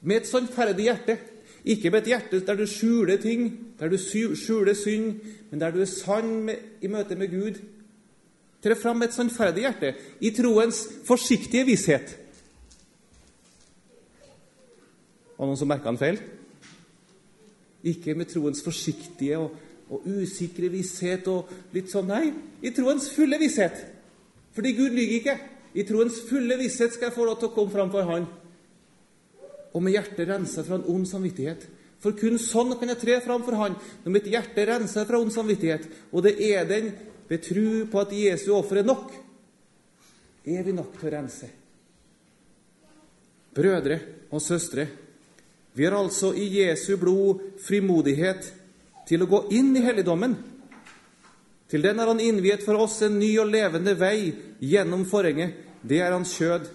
Med 0.00 0.22
et 0.22 0.30
sannferdig 0.30 0.88
hjerte. 0.88 1.18
Ikke 1.66 1.90
med 1.90 2.06
et 2.06 2.12
hjerte 2.14 2.44
der 2.46 2.56
du 2.56 2.64
skjuler 2.70 3.20
ting, 3.20 3.48
der 3.76 3.90
du 3.92 3.98
skjuler 3.98 4.76
synd, 4.78 5.18
men 5.50 5.60
der 5.60 5.74
du 5.74 5.82
er 5.82 5.90
sann 5.90 6.46
med, 6.46 6.78
i 6.80 6.88
møte 6.88 7.18
med 7.18 7.28
Gud. 7.34 7.58
Tre 8.62 8.76
fram 8.78 9.02
med 9.02 9.10
et 9.10 9.18
sannferdig 9.18 9.66
hjerte, 9.66 9.96
i 10.22 10.30
troens 10.32 10.86
forsiktige 11.04 11.66
visshet. 11.68 12.22
Var 15.36 15.48
noen 15.48 15.60
som 15.60 15.68
merka 15.70 15.90
han 15.90 16.00
feil? 16.00 16.20
Ikke 17.86 18.16
med 18.18 18.30
troens 18.30 18.62
forsiktige 18.64 19.38
og, 19.38 19.52
og, 19.90 20.06
usikre 20.06 20.70
visshet 20.72 21.28
og 21.30 21.52
litt 21.76 21.92
sånn 21.92 22.08
Nei, 22.10 22.24
i 22.64 22.72
troens 22.74 23.10
fulle 23.12 23.38
visshet. 23.38 23.84
Fordi 24.56 24.72
Gud 24.78 24.96
lyver 24.96 25.20
ikke. 25.20 25.36
I 25.76 25.84
troens 25.86 26.22
fulle 26.26 26.56
visshet 26.58 26.96
skal 26.96 27.10
jeg 27.10 27.16
få 27.18 27.28
lov 27.28 27.38
til 27.40 27.50
å 27.50 27.54
komme 27.54 27.74
fram 27.74 27.92
for 27.92 28.08
Han 28.08 28.26
og 29.76 29.82
med 29.84 29.92
hjertet 29.92 30.28
rensa 30.30 30.64
fra 30.64 30.78
en 30.78 30.88
ond 30.88 31.04
samvittighet. 31.08 31.66
For 32.00 32.16
kun 32.16 32.38
sånn 32.40 32.74
kan 32.80 32.88
jeg 32.92 33.00
tre 33.02 33.18
fram 33.24 33.44
for 33.44 33.58
Han, 33.60 33.76
når 34.04 34.14
mitt 34.14 34.28
hjerte 34.32 34.64
renser 34.68 35.04
fra 35.08 35.20
ond 35.20 35.32
samvittighet. 35.34 35.84
Og 36.12 36.24
det 36.24 36.36
er 36.48 36.64
den 36.68 36.90
ved 37.28 37.44
tro 37.44 37.84
på 37.92 38.00
at 38.00 38.14
Jesu 38.16 38.52
offer 38.56 38.80
er 38.80 38.88
nok. 38.88 39.12
Er 40.46 40.64
vi 40.64 40.72
nok 40.76 40.94
til 40.96 41.08
å 41.08 41.12
rense? 41.12 41.50
Brødre 43.56 43.98
og 44.30 44.42
søstre, 44.44 44.86
vi 45.76 45.84
har 45.84 45.92
altså 45.92 46.32
i 46.34 46.46
Jesu 46.62 46.96
blod 46.96 47.42
frimodighet 47.60 48.46
til 49.08 49.22
å 49.22 49.28
gå 49.28 49.42
inn 49.52 49.74
i 49.76 49.82
helligdommen. 49.84 50.32
Til 51.68 51.82
den 51.84 51.98
har 52.00 52.08
Han 52.08 52.22
innviet 52.22 52.64
for 52.64 52.80
oss 52.80 53.02
en 53.02 53.18
ny 53.18 53.34
og 53.42 53.50
levende 53.52 53.92
vei 53.94 54.32
gjennom 54.60 55.04
forhenget. 55.04 55.52
Det 55.82 56.00
er 56.00 56.16
Hans 56.16 56.32
kjød. 56.38 56.70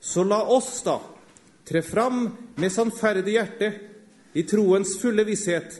Så 0.00 0.22
la 0.22 0.38
oss, 0.46 0.82
da, 0.86 1.00
Tre 1.64 1.82
fram 1.82 2.28
med 2.60 2.72
sannferdig 2.72 3.34
hjerte, 3.34 3.72
i 4.36 4.42
troens 4.44 4.98
fulle 5.00 5.24
visshet, 5.24 5.78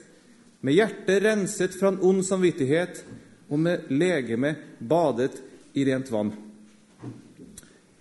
med 0.64 0.74
hjertet 0.74 1.22
renset 1.22 1.74
fra 1.76 1.90
en 1.92 2.00
ond 2.00 2.24
samvittighet 2.24 3.02
og 3.50 3.60
med 3.60 3.90
legeme 3.92 4.54
badet 4.80 5.36
i 5.76 5.84
rent 5.84 6.10
vann. 6.10 6.32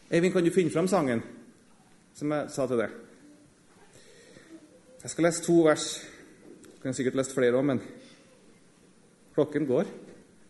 Eivind, 0.09 0.33
kan 0.33 0.45
du 0.45 0.53
finne 0.55 0.71
fram 0.71 0.87
sangen 0.87 1.21
som 2.15 2.31
jeg 2.31 2.53
sa 2.55 2.69
til 2.69 2.85
deg? 2.85 2.93
Jeg 5.03 5.11
skal 5.11 5.25
lese 5.27 5.43
to 5.43 5.53
vers. 5.65 5.85
Jeg 6.63 6.79
kunne 6.79 6.95
sikkert 6.95 7.17
lest 7.19 7.33
flere 7.35 7.57
òg, 7.59 7.65
men 7.67 7.79
klokken 9.35 9.65
går. 9.67 9.89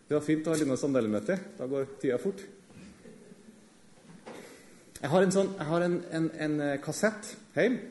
Det 0.06 0.14
var 0.14 0.22
fint 0.22 0.46
å 0.46 0.52
ha 0.52 0.58
Lina 0.60 0.76
Sandelle-møte. 0.78 1.34
Da 1.58 1.66
går 1.66 1.88
tida 1.98 2.20
fort. 2.22 2.44
Jeg 5.00 5.10
har 5.10 5.26
en, 5.26 5.34
sånn, 5.34 5.50
jeg 5.58 5.66
har 5.72 5.86
en, 5.86 5.96
en, 6.14 6.28
en 6.46 6.54
eh, 6.62 6.76
kassett 6.84 7.32
hjemme 7.56 7.90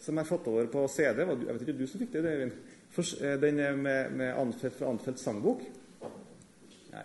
som 0.00 0.16
jeg 0.16 0.24
har 0.24 0.30
fått 0.30 0.48
over 0.48 0.70
på 0.72 0.86
CD. 0.88 1.20
Jeg 1.26 1.50
vet 1.50 1.66
ikke 1.66 1.76
du 1.76 1.84
som 1.90 2.00
fikk 2.00 2.16
det, 2.16 2.24
Eivind? 2.32 2.56
Eh, 2.96 3.36
den 3.44 3.60
er 3.66 3.76
med, 3.76 4.16
med 4.16 4.32
Anfelt 4.40 4.78
fra 4.80 4.88
Anfeldts 4.88 5.28
sangbok. 5.28 5.60
Nei. 6.94 7.04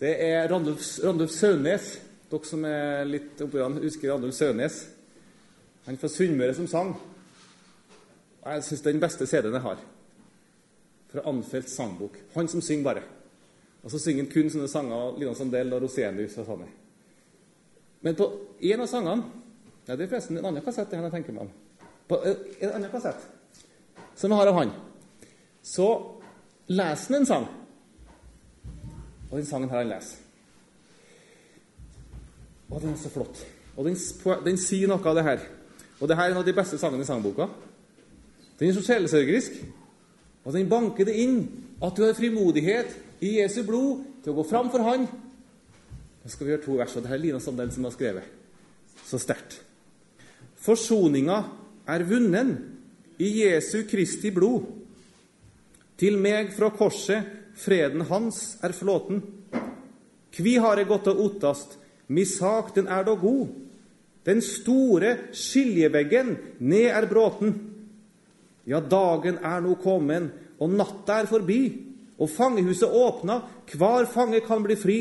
Det 0.00 0.14
er 0.30 0.48
Randulf, 0.48 0.94
Randulf. 1.04 1.36
Dere 1.44 2.42
som 2.54 2.64
er 2.72 3.04
litt 3.04 3.44
oppi 3.44 3.60
husker 3.84 4.14
Randulf 4.14 4.40
Sønes. 4.40 4.80
Han 5.84 6.00
fra 6.00 6.08
Sunnmøre 6.16 6.56
som 6.56 6.72
sang. 6.72 6.96
Jeg 8.44 8.64
syns 8.64 8.84
den 8.86 9.00
beste 9.00 9.26
CD-en 9.26 9.56
jeg 9.58 9.64
har. 9.64 9.80
Fra 11.12 11.24
Anfeldts 11.30 11.76
sangbok. 11.76 12.18
Han 12.34 12.48
som 12.48 12.62
synger 12.62 12.84
bare. 12.84 13.02
Og 13.82 13.90
så 13.90 13.98
synger 13.98 14.24
han 14.24 14.32
kun 14.32 14.50
sånne 14.52 14.68
sanger 14.70 15.18
Lina 15.18 15.34
Sandel 15.34 15.72
og 15.74 15.82
Rosenius 15.84 16.36
og 16.40 16.46
sånne. 16.48 16.68
Men 18.04 18.16
på 18.18 18.28
en 18.60 18.84
av 18.84 18.86
sangene 18.86 19.24
ja, 19.88 19.96
Det 19.96 20.04
er 20.04 20.10
forresten 20.10 20.36
en 20.38 20.46
annen 20.50 20.62
kassett 20.62 20.92
jeg 20.92 21.10
tenker 21.10 21.34
meg 21.34 21.46
om. 21.46 21.52
På 22.08 22.20
eh, 22.22 22.42
en 22.60 22.74
annen 22.76 22.92
kassett 22.92 23.24
som 24.18 24.32
jeg 24.32 24.40
har 24.40 24.50
av 24.50 24.56
han, 24.58 24.72
så 25.62 25.86
leser 26.66 27.14
han 27.14 27.20
en 27.20 27.26
sang. 27.28 27.44
Og 29.28 29.36
den 29.36 29.46
sangen 29.46 29.70
her 29.70 29.84
han 29.84 29.92
leser. 29.92 30.24
Og 32.68 32.82
den 32.82 32.92
er 32.92 32.98
så 33.00 33.12
flott. 33.14 33.44
Og 33.76 33.86
den, 33.86 33.96
den, 34.44 34.58
sier 34.58 34.90
noe 34.90 35.00
av 35.06 35.16
det 35.16 35.24
her. 35.24 35.44
Og 36.00 36.10
det 36.10 36.18
her 36.18 36.28
er 36.28 36.34
en 36.34 36.40
av 36.42 36.48
de 36.48 36.56
beste 36.56 36.80
sangene 36.80 37.06
i 37.06 37.08
sangboka. 37.08 37.46
Den 38.58 38.70
er 38.70 38.76
så 38.76 38.84
sjelesørgerisk. 38.86 39.60
Og 40.44 40.54
den 40.54 40.68
banker 40.70 41.06
det 41.06 41.16
inn 41.20 41.40
at 41.82 41.96
du 41.96 42.04
har 42.04 42.16
frimodighet 42.18 42.94
i 43.22 43.38
Jesu 43.38 43.62
blod 43.66 44.04
til 44.22 44.32
å 44.32 44.38
gå 44.40 44.46
fram 44.48 44.70
for 44.72 44.86
Han 44.86 45.06
nå 46.28 46.32
skal 46.34 46.44
vi 46.44 46.50
gjøre 46.52 46.64
to 46.66 46.74
vers, 46.76 46.94
og 46.98 47.04
det 47.06 47.12
er 47.14 47.20
Lina 47.22 47.38
Sandel 47.40 47.70
som 47.72 47.86
har 47.86 47.92
skrevet. 47.94 48.24
Så 49.08 49.16
sterkt. 49.16 49.54
Forsoninga 50.60 51.38
er 51.88 52.04
vunnen 52.04 52.50
i 53.16 53.30
Jesu 53.46 53.86
Kristi 53.88 54.28
blod. 54.36 54.66
Til 55.96 56.18
meg 56.20 56.52
fra 56.52 56.68
korset, 56.76 57.24
freden 57.56 58.04
hans 58.10 58.58
er 58.60 58.76
flåten. 58.76 59.22
Kvi 60.36 60.58
har 60.60 60.76
eg 60.76 60.90
gått 60.92 61.08
og 61.08 61.22
ottast, 61.30 61.78
mi 62.12 62.26
sak 62.28 62.74
den 62.76 62.92
er 62.92 63.08
da 63.08 63.16
god. 63.16 63.48
Den 64.28 64.44
store 64.44 65.14
skiljeveggen 65.32 66.34
ned 66.60 66.90
er 66.92 67.08
bråten. 67.08 67.56
Ja, 68.68 68.80
dagen 68.84 69.38
er 69.40 69.62
nå 69.64 69.78
kommet, 69.80 70.28
og 70.60 70.74
natta 70.76 71.22
er 71.22 71.30
forbi, 71.30 71.62
og 72.18 72.28
fangehuset 72.34 72.92
åpna, 72.92 73.40
hver 73.72 74.08
fange 74.10 74.42
kan 74.44 74.64
bli 74.64 74.76
fri. 74.76 74.98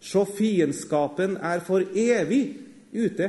Så 0.00 0.24
fiendskapen 0.24 1.36
er 1.44 1.60
for 1.62 1.84
evig 1.84 2.42
ute. 2.96 3.28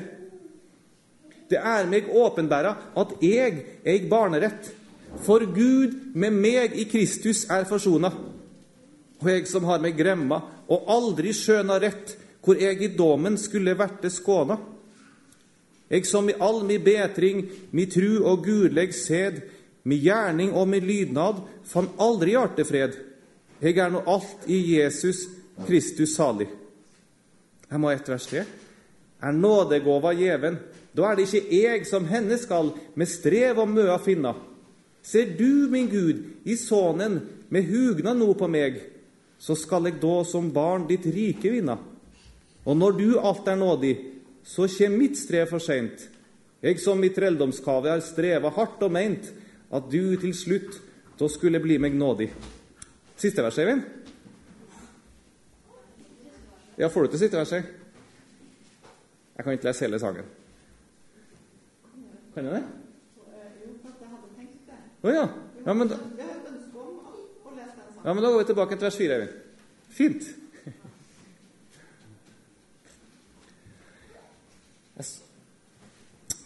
Det 1.51 1.60
er 1.60 1.89
meg 1.91 2.08
åpenbæra 2.15 2.72
at 2.98 3.18
jeg 3.22 3.65
er 3.84 4.08
barnerett, 4.10 4.72
for 5.22 5.44
Gud 5.44 6.15
med 6.15 6.32
meg 6.32 6.77
i 6.80 6.88
Kristus 6.88 7.44
er 7.51 7.68
forsona. 7.68 8.10
Og 9.22 9.27
jeg 9.30 9.50
som 9.51 9.68
har 9.68 9.84
meg 9.84 9.98
gremma 10.00 10.39
og 10.72 10.88
aldri 10.89 11.36
skjøna 11.36 11.77
rett, 11.84 12.15
hvor 12.41 12.58
jeg 12.58 12.80
i 12.82 12.94
dommen 12.96 13.36
skulle 13.38 13.75
verte 13.77 14.10
skåna. 14.10 14.56
Jeg 15.91 16.07
som 16.07 16.29
i 16.29 16.38
all 16.39 16.62
mi 16.63 16.77
betring, 16.79 17.43
mi 17.75 17.86
tru 17.91 18.21
og 18.24 18.45
gudleg 18.45 18.93
sed, 18.95 19.41
mi 19.83 19.98
gjerning 20.00 20.53
og 20.55 20.69
mi 20.71 20.79
lydnad, 20.79 21.41
fann 21.67 21.89
aldri 22.00 22.36
hjartefred. 22.38 22.95
Eg 23.62 23.77
er 23.77 23.91
nå 23.91 24.03
alt 24.10 24.48
i 24.48 24.60
Jesus 24.77 25.25
Kristus 25.67 26.15
salig. 26.15 26.48
Jeg 27.67 27.79
må 27.79 27.91
ett 27.91 28.07
vers 28.07 28.27
til. 28.29 28.48
Er 29.21 29.36
nådegåva 29.36 30.15
gjeven, 30.17 30.57
da 30.95 31.12
er 31.12 31.19
det 31.19 31.27
ikke 31.27 31.60
eg 31.75 31.86
som 31.88 32.07
henne 32.10 32.39
skal 32.39 32.71
med 33.00 33.10
strev 33.10 33.62
og 33.62 33.69
møa 33.69 34.00
finna. 34.01 34.33
Ser 35.03 35.36
du, 35.38 35.67
min 35.71 35.89
Gud, 35.89 36.24
i 36.43 36.55
sånen 36.55 37.19
med 37.50 37.67
hugna 37.69 38.13
no 38.17 38.31
på 38.38 38.48
meg, 38.51 38.79
så 39.41 39.55
skal 39.57 39.89
eg 39.89 40.00
da 40.01 40.21
som 40.27 40.51
barn 40.53 40.88
ditt 40.89 41.07
rike 41.10 41.51
vinna. 41.53 41.77
Og 42.65 42.77
når 42.77 42.98
du 42.98 43.07
alt 43.19 43.48
er 43.50 43.57
nådig, 43.57 43.95
så 44.43 44.67
kjem 44.69 44.98
mitt 45.00 45.19
strev 45.19 45.50
for 45.50 45.63
seint. 45.63 46.07
Jeg 46.62 46.79
som 46.81 47.01
i 47.03 47.10
trelldomskave 47.13 47.89
har 47.89 48.03
streva 48.05 48.51
hardt 48.53 48.83
og 48.86 48.93
meint 48.93 49.31
at 49.71 49.88
du 49.89 50.15
til 50.21 50.33
slutt 50.36 50.77
da 51.19 51.29
skulle 51.29 51.62
bli 51.62 51.77
meg 51.81 51.95
nådig. 51.98 52.29
Siste 53.21 53.43
vers, 53.45 53.57
Eivind? 53.62 53.83
Ja, 56.77 56.89
får 56.89 57.05
du 57.05 57.13
til 57.13 57.21
siste 57.21 57.38
verset? 57.38 57.65
Jeg 59.38 59.43
kan 59.45 59.53
ikke 59.53 59.67
lese 59.69 59.86
hele 59.86 60.00
sangen. 60.01 60.25
Kan 62.33 62.48
jeg 62.48 62.53
det? 62.57 62.63
Å 65.01 65.07
oh, 65.07 65.13
ja. 65.13 65.25
Ja 65.65 65.74
men, 65.77 65.89
da, 65.89 65.98
ja, 68.03 68.13
men 68.13 68.24
da 68.24 68.29
går 68.29 68.39
vi 68.39 68.45
tilbake 68.50 68.77
til 68.77 68.88
vers 68.88 68.98
4, 68.98 69.17
Eivind. 69.17 69.33
Fint. 69.93 70.29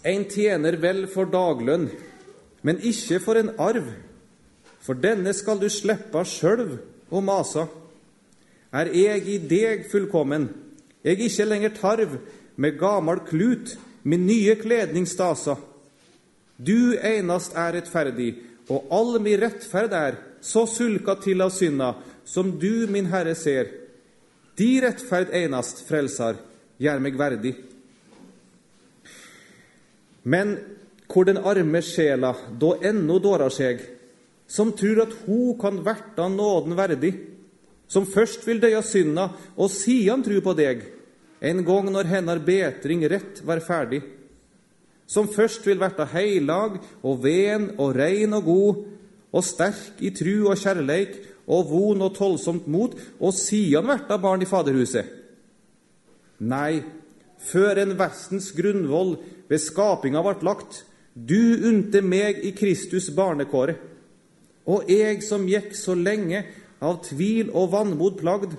En 0.05 0.25
tjener 0.29 0.77
vel 0.77 1.07
for 1.09 1.25
daglønn, 1.29 1.87
men 2.61 2.81
ikke 2.85 3.17
for 3.23 3.39
en 3.39 3.49
arv. 3.61 3.87
For 4.85 4.97
denne 5.01 5.33
skal 5.33 5.57
du 5.61 5.65
slippe 5.73 6.21
sjølv 6.29 6.77
å 7.09 7.21
masa. 7.25 7.65
Er 8.75 8.91
jeg 8.93 9.25
i 9.31 9.39
deg 9.41 9.87
fullkommen, 9.89 10.49
jeg 11.05 11.21
ikke 11.25 11.49
lenger 11.49 11.73
tarv, 11.77 12.17
med 12.55 12.77
gamal 12.79 13.23
klut, 13.25 13.75
med 14.05 14.21
nye 14.25 14.53
kledningsdasa. 14.59 15.57
Du 16.57 16.95
einast 17.01 17.57
er 17.57 17.75
rettferdig, 17.79 18.35
og 18.69 18.87
all 18.93 19.17
mi 19.21 19.35
rettferd 19.37 19.93
er 19.93 20.19
så 20.45 20.65
sulka 20.69 21.17
til 21.21 21.41
av 21.41 21.51
synda, 21.53 21.95
som 22.25 22.53
du, 22.61 22.85
min 22.89 23.09
Herre, 23.09 23.35
ser. 23.37 23.71
Di 24.57 24.77
rettferd 24.81 25.33
einast, 25.35 25.83
frelsar, 25.89 26.37
gjer 26.81 27.01
meg 27.01 27.17
verdig. 27.19 27.55
Men 30.25 30.57
hvor 31.11 31.27
den 31.27 31.37
arme 31.37 31.81
sjela 31.85 32.33
da 32.59 32.73
ennå 32.89 33.19
dårar 33.21 33.53
seg, 33.53 33.83
som 34.49 34.73
trur 34.77 35.03
at 35.05 35.13
ho 35.25 35.53
kan 35.61 35.79
verta 35.85 36.27
nåden 36.29 36.75
verdig, 36.77 37.13
som 37.87 38.07
først 38.09 38.45
vil 38.47 38.61
døya 38.61 38.81
synda 38.85 39.29
og 39.55 39.69
sian 39.73 40.23
tru 40.25 40.39
på 40.41 40.55
deg, 40.57 40.81
en 41.45 41.61
gong 41.65 41.91
når 41.93 42.09
hennar 42.09 42.41
betring 42.41 43.03
rett 43.09 43.43
var 43.45 43.61
ferdig, 43.61 44.01
som 45.05 45.29
først 45.29 45.65
vil 45.67 45.77
verta 45.77 46.07
heilag 46.09 46.79
og 47.05 47.21
ven 47.21 47.69
og 47.77 47.93
rein 47.97 48.33
og 48.33 48.49
god, 48.49 48.83
og 49.35 49.43
sterk 49.45 50.01
i 50.01 50.09
tru 50.15 50.47
og 50.49 50.57
kjærleik 50.57 51.17
og 51.45 51.69
von 51.69 52.01
og 52.01 52.15
tollsomt 52.17 52.65
mot, 52.71 52.95
og 53.19 53.33
sian 53.35 53.85
verta 53.85 54.17
barn 54.17 54.41
i 54.41 54.49
Faderhuset. 54.49 55.05
Nei, 56.41 56.81
før 57.37 57.83
en 57.83 57.93
vestens 57.99 58.49
grunnvoll 58.55 59.17
ved 59.49 59.61
skapinga 59.61 60.21
vart 60.25 60.43
lagt, 60.43 60.83
du 61.13 61.67
unte 61.69 62.01
meg 62.03 62.41
i 62.43 62.51
Kristus 62.55 63.09
barnekåret. 63.15 63.79
Og 64.65 64.89
jeg 64.89 65.21
som 65.23 65.45
gikk 65.47 65.75
så 65.77 65.93
lenge 65.95 66.41
av 66.83 67.03
tvil 67.05 67.51
og 67.53 67.71
vannmod 67.73 68.17
plagd, 68.19 68.55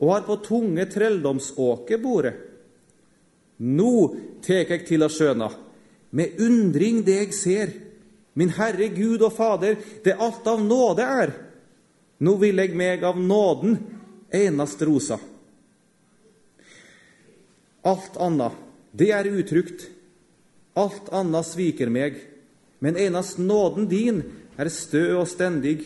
og 0.00 0.14
har 0.14 0.24
på 0.24 0.38
tunge 0.46 0.86
trelldomsåke 0.88 1.98
bordet. 2.00 2.32
Nå 3.60 3.92
tek 4.40 4.72
jeg 4.72 4.86
til 4.88 5.04
å 5.04 5.10
skjøna, 5.12 5.50
med 6.16 6.40
undring 6.40 7.02
det 7.04 7.18
jeg 7.18 7.36
ser, 7.36 7.74
min 8.32 8.54
Herre 8.56 8.88
Gud 8.94 9.20
og 9.20 9.34
Fader, 9.36 9.76
det 10.04 10.16
alt 10.16 10.46
av 10.48 10.62
nåde 10.64 11.04
er. 11.04 11.34
Nå 12.24 12.36
vil 12.40 12.62
jeg 12.62 12.72
meg 12.76 13.04
av 13.04 13.20
nåden 13.20 13.76
enast 14.32 14.80
rosa. 14.88 15.20
Alt 17.84 18.16
anna, 18.20 18.50
det 18.92 19.10
er 19.12 19.28
utrygt. 19.28 19.88
Alt 20.78 21.08
anna 21.12 21.42
sviker 21.42 21.90
meg, 21.90 22.18
men 22.78 22.96
enast 22.96 23.38
nåden 23.38 23.88
din 23.90 24.22
er 24.60 24.70
stø 24.72 25.20
og 25.20 25.28
stendig. 25.28 25.82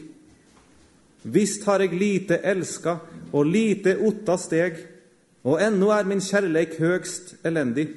Visst 1.24 1.64
har 1.64 1.80
jeg 1.80 1.96
lite 1.96 2.38
elska 2.44 2.98
og 3.32 3.48
lite 3.48 3.96
otta 4.04 4.36
steg, 4.38 4.76
og 5.44 5.60
ennå 5.60 5.90
er 5.92 6.08
min 6.08 6.22
kjærleik 6.24 6.76
høgst 6.80 7.34
elendig. 7.44 7.88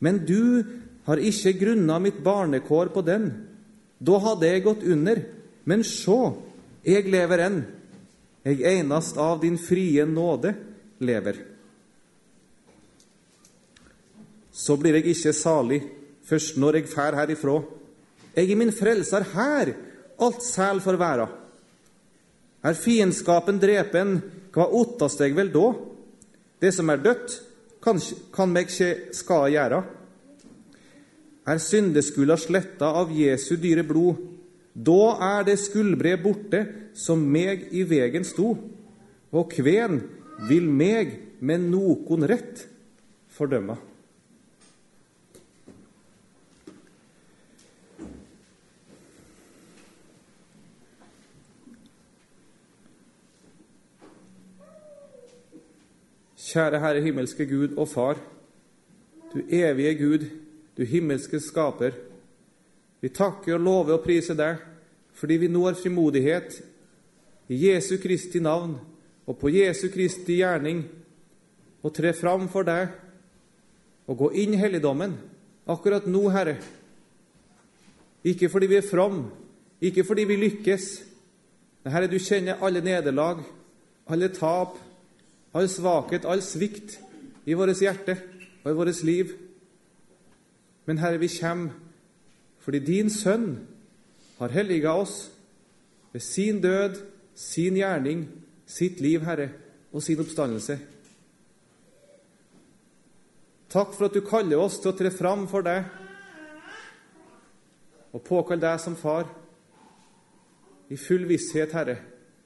Men 0.00 0.20
du 0.28 0.64
har 1.06 1.20
ikke 1.22 1.56
grunna 1.60 1.98
mitt 2.02 2.20
barnekår 2.24 2.92
på 2.92 3.02
den. 3.06 3.30
Da 3.98 4.18
hadde 4.20 4.48
jeg 4.50 4.64
gått 4.64 4.84
under. 4.84 5.22
Men 5.66 5.82
sjå, 5.82 6.36
jeg 6.86 7.08
lever 7.10 7.42
enn. 7.46 7.60
Jeg 8.46 8.62
einast 8.62 9.16
av 9.18 9.40
din 9.42 9.56
frie 9.58 10.04
nåde 10.06 10.52
lever. 11.02 11.40
Så 14.56 14.78
blir 14.80 14.96
jeg 14.96 15.12
ikke 15.12 15.34
salig 15.36 15.82
først 16.26 16.56
når 16.56 16.80
jeg 16.80 16.90
fær 16.90 17.16
herifra. 17.18 17.58
Jeg 18.36 18.50
er 18.50 18.58
min 18.58 18.72
frelser 18.72 19.26
her, 19.34 19.74
alt 20.20 20.42
sæl 20.44 20.80
får 20.80 20.98
væra. 21.00 21.26
Er 22.64 22.78
fiendskapen 22.78 23.60
drepen, 23.62 24.16
hva 24.52 24.66
ottast 24.72 25.20
jeg 25.20 25.36
vel 25.36 25.52
da? 25.52 25.66
Det 26.60 26.72
som 26.74 26.88
er 26.90 27.02
dødt, 27.04 27.36
kan, 27.84 28.00
kan 28.34 28.50
meg 28.50 28.70
ikke 28.70 29.14
skade 29.14 29.52
gjøre. 29.54 29.82
Er 31.46 31.60
syndeskulda 31.62 32.38
sletta 32.40 32.88
av 32.98 33.12
Jesu 33.14 33.54
dyre 33.60 33.84
blod, 33.86 34.24
da 34.74 35.16
er 35.28 35.44
det 35.46 35.60
skuldbre 35.62 36.16
borte 36.20 36.62
som 36.96 37.22
meg 37.22 37.68
i 37.76 37.84
vegen 37.88 38.26
sto, 38.26 38.56
og 39.30 39.52
kven 39.52 40.00
vil 40.48 40.66
meg 40.68 41.14
med 41.40 41.68
nokon 41.70 42.26
rett 42.28 42.66
fordømme. 43.36 43.76
Kjære 56.56 56.78
Herre 56.80 57.00
himmelske 57.04 57.44
Gud 57.44 57.74
og 57.76 57.88
Far, 57.88 58.16
du 59.28 59.42
evige 59.48 59.94
Gud, 59.94 60.22
du 60.76 60.84
himmelske 60.88 61.36
skaper. 61.40 61.90
Vi 63.00 63.10
takker 63.12 63.58
og 63.58 63.60
lover 63.60 63.98
og 63.98 64.04
priser 64.06 64.38
deg 64.38 64.62
fordi 65.20 65.36
vi 65.42 65.50
nå 65.52 65.66
har 65.66 65.76
frimodighet 65.76 66.56
i 67.52 67.58
Jesu 67.66 67.98
Kristi 68.00 68.40
navn 68.40 68.72
og 69.26 69.36
på 69.36 69.52
Jesu 69.52 69.90
Kristi 69.92 70.38
gjerning 70.38 70.80
å 71.84 71.92
tre 71.92 72.14
fram 72.16 72.48
for 72.48 72.64
deg 72.64 72.88
og 74.08 74.16
gå 74.24 74.32
inn 74.40 74.56
i 74.56 74.62
helligdommen 74.64 75.12
akkurat 75.68 76.08
nå, 76.08 76.24
Herre. 76.32 76.56
Ikke 78.24 78.48
fordi 78.48 78.72
vi 78.72 78.80
er 78.80 78.88
from, 78.88 79.26
ikke 79.80 80.08
fordi 80.08 80.24
vi 80.24 80.40
lykkes. 80.40 80.88
Men 81.84 81.98
Herre, 81.98 82.08
du 82.08 82.16
kjenner 82.16 82.64
alle 82.64 82.80
nederlag, 82.80 83.44
alle 84.08 84.32
tap, 84.32 84.85
all 85.56 85.68
svakhet, 85.70 86.26
all 86.28 86.42
svikt 86.44 86.98
i 87.46 87.54
vårt 87.56 87.80
hjerte 87.80 88.18
og 88.64 88.70
i 88.70 88.76
vårt 88.76 89.02
liv. 89.06 89.32
Men 90.86 90.98
Herre, 90.98 91.18
vi 91.18 91.30
kommer 91.40 91.82
fordi 92.66 92.80
din 92.82 93.10
sønn 93.10 93.60
har 94.40 94.50
helliga 94.50 94.90
oss 94.98 95.30
ved 96.12 96.20
sin 96.20 96.58
død, 96.60 96.96
sin 97.34 97.76
gjerning, 97.78 98.24
sitt 98.66 99.00
liv, 99.00 99.22
Herre, 99.22 99.50
og 99.92 100.02
sin 100.02 100.18
oppstandelse. 100.20 100.78
Takk 103.70 103.94
for 103.94 104.08
at 104.08 104.18
du 104.18 104.24
kaller 104.26 104.58
oss 104.58 104.80
til 104.82 104.90
å 104.90 104.98
tre 104.98 105.12
fram 105.14 105.46
for 105.50 105.62
deg. 105.62 105.86
og 108.16 108.22
påkalle 108.24 108.62
deg 108.62 108.80
som 108.80 108.94
far, 108.96 109.26
i 110.88 110.96
full 110.96 111.26
visshet, 111.28 111.74
Herre, 111.76 111.98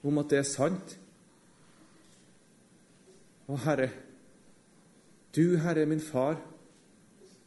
om 0.03 0.19
at 0.19 0.33
det 0.33 0.41
er 0.41 0.49
sant. 0.49 0.97
Å, 3.51 3.57
Herre, 3.65 3.89
du, 5.35 5.57
Herre, 5.59 5.83
min 5.91 6.03
far, 6.03 6.37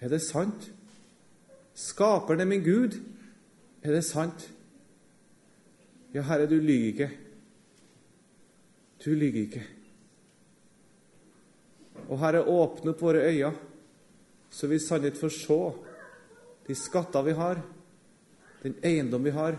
er 0.03 0.11
det 0.11 0.19
sant? 0.25 0.67
Skaperen 1.79 2.43
er 2.43 2.49
min 2.49 2.63
Gud, 2.63 2.97
er 3.83 3.95
det 3.95 4.03
sant? 4.03 4.49
Ja, 6.11 6.25
Herre, 6.27 6.49
du 6.51 6.57
lyver 6.59 6.89
ikke. 6.91 7.09
Du 8.99 9.13
lyver 9.15 9.39
ikke. 9.45 9.63
Og 12.09 12.19
Herre, 12.19 12.43
åpne 12.51 12.91
opp 12.91 13.05
våre 13.07 13.23
øyne, 13.31 13.53
så 14.51 14.67
vi 14.67 14.83
sannhet 14.83 15.17
får 15.17 15.33
se 15.39 15.61
de 16.67 16.75
skatter 16.77 17.23
vi 17.25 17.39
har, 17.39 17.63
den 18.63 18.75
eiendom 18.83 19.23
vi 19.23 19.31
har, 19.35 19.55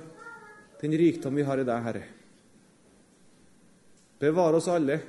den 0.81 0.93
rikdom 1.01 1.41
vi 1.41 1.49
har 1.49 1.61
i 1.61 1.67
deg, 1.67 1.89
Herre. 1.89 2.07
Bevare 4.21 4.61
oss 4.61 4.69
alle 4.73 5.01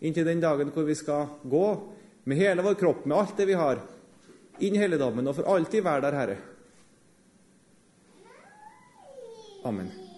inntil 0.00 0.26
den 0.26 0.42
dagen 0.42 0.72
hvor 0.74 0.86
vi 0.88 0.96
skal 0.98 1.28
gå 1.42 1.64
med 2.24 2.40
hele 2.40 2.64
vår 2.64 2.76
kropp, 2.80 3.04
med 3.04 3.18
alt 3.18 3.36
det 3.36 3.48
vi 3.48 3.58
har, 3.58 3.80
inn 4.60 4.76
i 4.76 4.82
helligdommen 4.82 5.28
og 5.28 5.38
for 5.38 5.48
alltid 5.54 5.84
være 5.84 6.04
der, 6.04 6.20
Herre. 6.20 6.38
Amen. 9.64 10.09